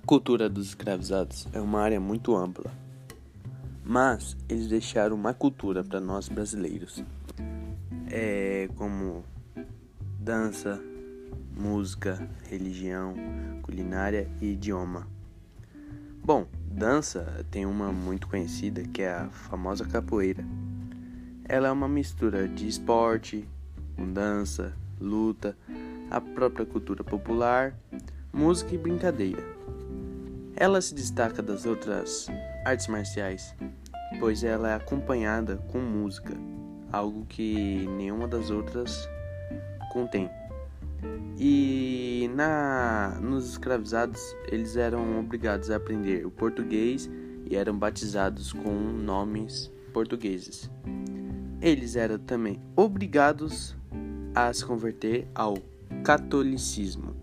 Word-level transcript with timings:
cultura 0.00 0.48
dos 0.48 0.68
escravizados 0.68 1.46
é 1.52 1.60
uma 1.60 1.80
área 1.80 2.00
muito 2.00 2.36
ampla, 2.36 2.70
mas 3.84 4.36
eles 4.48 4.68
deixaram 4.68 5.16
uma 5.16 5.32
cultura 5.32 5.82
para 5.82 6.00
nós 6.00 6.28
brasileiros, 6.28 7.02
é 8.10 8.68
como 8.76 9.24
dança, 10.18 10.80
música, 11.56 12.28
religião, 12.50 13.14
culinária 13.62 14.28
e 14.40 14.52
idioma. 14.52 15.06
Bom, 16.22 16.46
dança 16.68 17.46
tem 17.50 17.64
uma 17.64 17.92
muito 17.92 18.26
conhecida 18.28 18.82
que 18.82 19.02
é 19.02 19.12
a 19.12 19.28
famosa 19.30 19.84
capoeira. 19.86 20.44
Ela 21.48 21.68
é 21.68 21.70
uma 21.70 21.88
mistura 21.88 22.48
de 22.48 22.66
esporte, 22.66 23.48
com 23.94 24.12
dança, 24.12 24.74
luta, 25.00 25.56
a 26.10 26.20
própria 26.20 26.66
cultura 26.66 27.04
popular, 27.04 27.74
música 28.32 28.74
e 28.74 28.78
brincadeira. 28.78 29.55
Ela 30.56 30.80
se 30.80 30.94
destaca 30.94 31.42
das 31.42 31.66
outras 31.66 32.28
artes 32.64 32.88
marciais, 32.88 33.54
pois 34.18 34.42
ela 34.42 34.70
é 34.70 34.74
acompanhada 34.74 35.56
com 35.70 35.78
música, 35.78 36.34
algo 36.90 37.26
que 37.26 37.86
nenhuma 37.96 38.26
das 38.26 38.50
outras 38.50 39.06
contém. 39.92 40.30
E 41.38 42.30
na 42.34 43.18
nos 43.20 43.50
escravizados, 43.50 44.20
eles 44.50 44.76
eram 44.76 45.20
obrigados 45.20 45.70
a 45.70 45.76
aprender 45.76 46.24
o 46.24 46.30
português 46.30 47.10
e 47.44 47.54
eram 47.54 47.78
batizados 47.78 48.50
com 48.50 48.72
nomes 48.72 49.70
portugueses. 49.92 50.70
Eles 51.60 51.96
eram 51.96 52.18
também 52.18 52.58
obrigados 52.74 53.76
a 54.34 54.50
se 54.52 54.64
converter 54.64 55.28
ao 55.34 55.58
catolicismo. 56.02 57.14